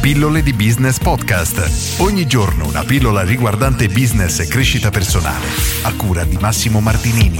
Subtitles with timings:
[0.00, 2.00] Pillole di Business Podcast.
[2.00, 5.44] Ogni giorno una pillola riguardante business e crescita personale.
[5.82, 7.38] A cura di Massimo Martinini.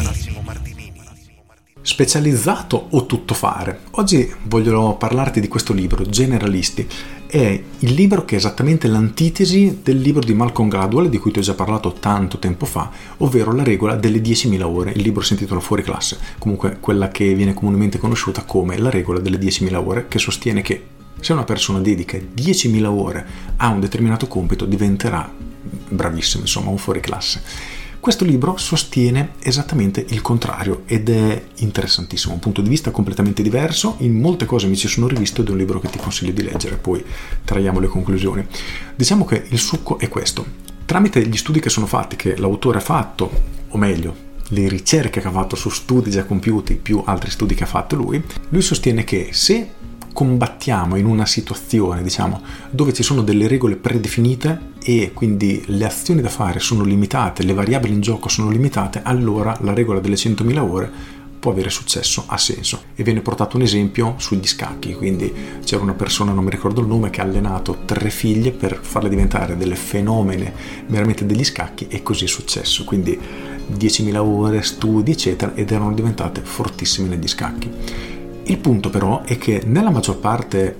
[1.81, 3.85] Specializzato o tuttofare?
[3.93, 6.87] Oggi voglio parlarti di questo libro, Generalisti.
[7.27, 11.39] È il libro che è esattamente l'antitesi del libro di Malcolm Gladwell, di cui ti
[11.39, 14.91] ho già parlato tanto tempo fa, ovvero la regola delle 10.000 ore.
[14.91, 19.19] Il libro si intitola Fuori classe, comunque quella che viene comunemente conosciuta come la regola
[19.19, 24.27] delle 10.000 ore, che sostiene che se una persona dedica 10.000 ore a un determinato
[24.27, 25.33] compito diventerà
[25.89, 27.43] bravissimo, insomma, un fuori classe.
[28.01, 33.97] Questo libro sostiene esattamente il contrario ed è interessantissimo, un punto di vista completamente diverso,
[33.99, 36.43] in molte cose mi ci sono rivisto ed è un libro che ti consiglio di
[36.43, 37.05] leggere, poi
[37.45, 38.47] traiamo le conclusioni.
[38.97, 40.47] Diciamo che il succo è questo.
[40.87, 43.31] Tramite gli studi che sono fatti, che l'autore ha fatto,
[43.69, 47.65] o meglio, le ricerche che ha fatto su studi già compiuti più altri studi che
[47.65, 49.73] ha fatto lui, lui sostiene che se
[50.13, 56.21] combattiamo in una situazione, diciamo, dove ci sono delle regole predefinite e quindi le azioni
[56.21, 60.59] da fare sono limitate, le variabili in gioco sono limitate, allora la regola delle 100.000
[60.59, 62.83] ore può avere successo, ha senso.
[62.95, 65.33] E viene portato un esempio sugli scacchi, quindi
[65.65, 69.09] c'era una persona, non mi ricordo il nome, che ha allenato tre figlie per farle
[69.09, 70.53] diventare delle fenomene
[70.87, 72.85] veramente degli scacchi e così è successo.
[72.85, 73.19] Quindi
[73.73, 77.71] 10.000 ore, studi, eccetera, ed erano diventate fortissime negli scacchi.
[78.51, 80.77] Il punto però è che nella maggior parte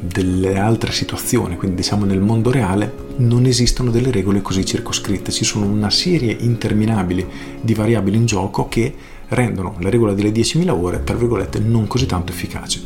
[0.00, 5.44] delle altre situazioni, quindi diciamo nel mondo reale, non esistono delle regole così circoscritte, ci
[5.44, 7.24] sono una serie interminabile
[7.60, 8.92] di variabili in gioco che
[9.28, 12.82] rendono la regola delle 10.000 ore, tra virgolette, non così tanto efficace.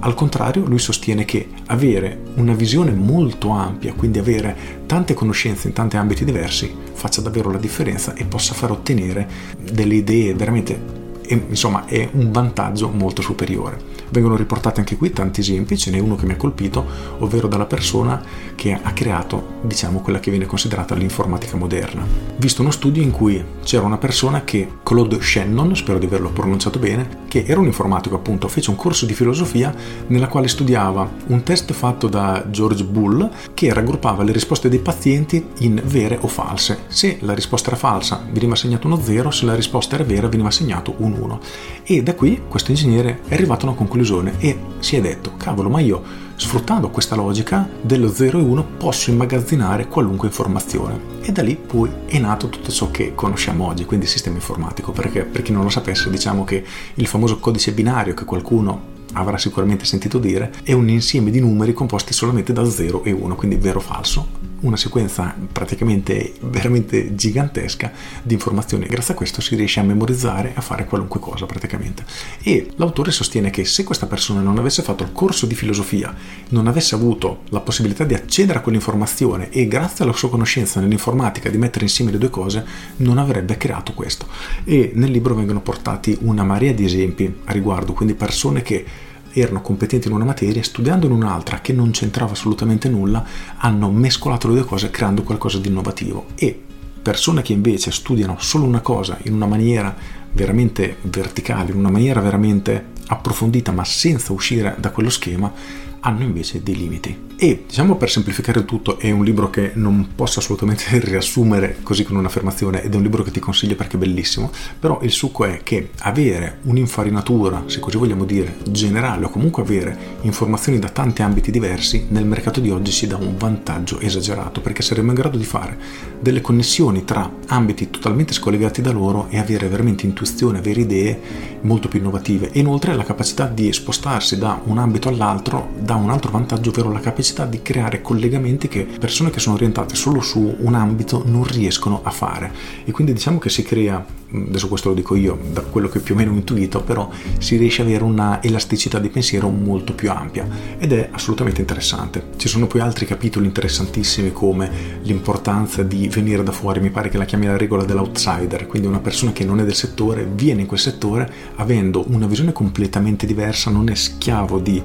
[0.00, 5.72] Al contrario, lui sostiene che avere una visione molto ampia, quindi avere tante conoscenze in
[5.72, 9.26] tanti ambiti diversi, faccia davvero la differenza e possa far ottenere
[9.72, 10.99] delle idee veramente
[11.34, 13.78] insomma è un vantaggio molto superiore.
[14.10, 16.84] Vengono riportati anche qui tanti esempi, ce n'è uno che mi ha colpito,
[17.18, 18.20] ovvero dalla persona
[18.54, 22.04] che ha creato, diciamo, quella che viene considerata l'informatica moderna.
[22.36, 26.78] Visto uno studio in cui c'era una persona che, Claude Shannon, spero di averlo pronunciato
[26.80, 29.72] bene, che era un informatico appunto, fece un corso di filosofia
[30.08, 35.46] nella quale studiava un test fatto da George Bull che raggruppava le risposte dei pazienti
[35.58, 36.80] in vere o false.
[36.88, 40.48] Se la risposta era falsa veniva assegnato uno 0, se la risposta era vera veniva
[40.48, 41.40] assegnato un 1.
[41.84, 43.98] E da qui questo ingegnere è arrivato a una conclusione
[44.38, 46.02] e si è detto, cavolo, ma io
[46.36, 50.98] sfruttando questa logica dello 0 e 1 posso immagazzinare qualunque informazione.
[51.20, 54.92] E da lì poi è nato tutto ciò che conosciamo oggi, quindi il sistema informatico,
[54.92, 59.36] perché per chi non lo sapesse diciamo che il famoso codice binario che qualcuno avrà
[59.36, 63.56] sicuramente sentito dire, è un insieme di numeri composti solamente da 0 e 1, quindi
[63.56, 68.86] vero o falso, una sequenza praticamente veramente gigantesca di informazioni.
[68.86, 72.04] Grazie a questo si riesce a memorizzare a fare qualunque cosa praticamente.
[72.42, 76.14] E l'autore sostiene che se questa persona non avesse fatto il corso di filosofia,
[76.50, 81.48] non avesse avuto la possibilità di accedere a quell'informazione e grazie alla sua conoscenza nell'informatica
[81.48, 82.64] di mettere insieme le due cose,
[82.96, 84.26] non avrebbe creato questo.
[84.64, 88.84] E nel libro vengono portati una marea di esempi a riguardo, quindi persone che
[89.32, 93.24] erano competenti in una materia, studiando in un'altra che non c'entrava assolutamente nulla,
[93.56, 96.26] hanno mescolato le due cose creando qualcosa di innovativo.
[96.34, 96.60] E
[97.02, 99.94] persone che invece studiano solo una cosa in una maniera
[100.32, 105.52] veramente verticale, in una maniera veramente approfondita, ma senza uscire da quello schema,
[106.00, 107.28] hanno invece dei limiti.
[107.42, 112.16] E diciamo per semplificare tutto, è un libro che non posso assolutamente riassumere così con
[112.16, 115.60] un'affermazione ed è un libro che ti consiglio perché è bellissimo, però il succo è
[115.62, 121.50] che avere un'infarinatura, se così vogliamo dire, generale o comunque avere informazioni da tanti ambiti
[121.50, 125.44] diversi nel mercato di oggi ci dà un vantaggio esagerato perché saremo in grado di
[125.44, 125.78] fare
[126.20, 131.20] delle connessioni tra ambiti totalmente scollegati da loro e avere veramente intuizione, avere idee
[131.62, 136.10] molto più innovative e inoltre la capacità di spostarsi da un ambito all'altro dà un
[136.10, 140.54] altro vantaggio, ovvero la capacità di creare collegamenti che persone che sono orientate solo su
[140.58, 142.52] un ambito non riescono a fare.
[142.84, 146.14] E quindi diciamo che si crea, adesso questo lo dico io, da quello che più
[146.14, 150.12] o meno ho intuito, però si riesce ad avere una elasticità di pensiero molto più
[150.12, 150.46] ampia
[150.78, 152.22] ed è assolutamente interessante.
[152.36, 154.70] Ci sono poi altri capitoli interessantissimi come
[155.02, 159.00] l'importanza di venire da fuori, mi pare che la chiami la regola dell'outsider, quindi una
[159.00, 163.70] persona che non è del settore viene in quel settore avendo una visione completamente diversa,
[163.70, 164.80] non è schiavo di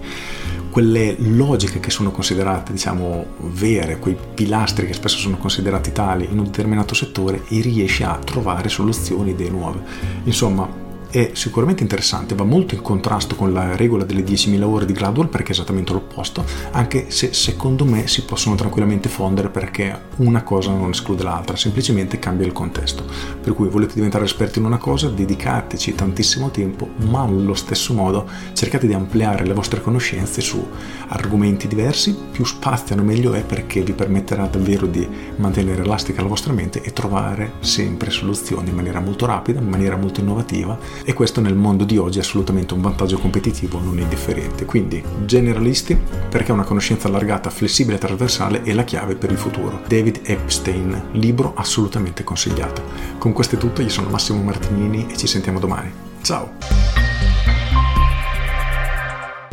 [0.75, 6.37] quelle logiche che sono considerate, diciamo, vere, quei pilastri che spesso sono considerati tali in
[6.37, 9.79] un determinato settore e riesce a trovare soluzioni, idee nuove.
[10.25, 10.67] Insomma,
[11.15, 15.29] è sicuramente interessante, va molto in contrasto con la regola delle 10.000 ore di Gladwell
[15.29, 20.71] perché è esattamente l'opposto, anche se secondo me si possono tranquillamente fondere perché una cosa
[20.71, 23.05] non esclude l'altra, semplicemente cambia il contesto.
[23.41, 28.27] Per cui volete diventare esperti in una cosa, dedicateci tantissimo tempo, ma allo stesso modo
[28.51, 30.67] cercate di ampliare le vostre conoscenze su
[31.07, 35.07] argomenti diversi, più spaziano meglio è perché vi permetterà davvero di
[35.37, 39.95] mantenere elastica la vostra mente e trovare sempre soluzioni in maniera molto rapida, in maniera
[39.95, 44.65] molto innovativa e questo nel mondo di oggi è assolutamente un vantaggio competitivo non indifferente.
[44.65, 45.97] Quindi generalisti
[46.29, 49.81] perché una conoscenza allargata, flessibile e trasversale è la chiave per il futuro.
[49.87, 52.81] David Epstein, libro assolutamente consigliato.
[53.19, 55.91] Con questo è tutto, io sono Massimo Martinini e ci sentiamo domani.
[56.21, 56.74] Ciao!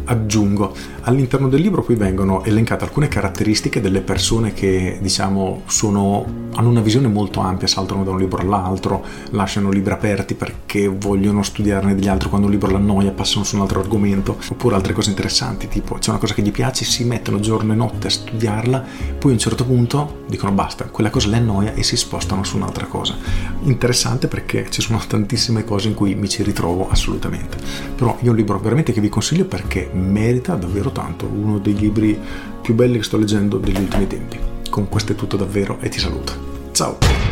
[0.05, 6.69] Aggiungo, all'interno del libro qui vengono elencate alcune caratteristiche delle persone che diciamo sono, hanno
[6.69, 11.95] una visione molto ampia, saltano da un libro all'altro, lasciano libri aperti perché vogliono studiarne
[11.95, 15.69] degli altri, quando un libro l'annoia passano su un altro argomento, oppure altre cose interessanti,
[15.69, 18.85] tipo c'è una cosa che gli piace, si mettono giorno e notte a studiarla,
[19.19, 22.57] poi a un certo punto dicono basta, quella cosa le annoia e si spostano su
[22.57, 23.17] un'altra cosa.
[23.63, 27.59] Interessante perché ci sono tantissime cose in cui mi ci ritrovo assolutamente.
[27.95, 32.19] Però è un libro veramente che vi consiglio perché merita davvero tanto, uno dei libri
[32.61, 34.39] più belli che sto leggendo degli ultimi tempi.
[34.69, 36.33] Con questo è tutto davvero e ti saluto.
[36.73, 37.32] Ciao!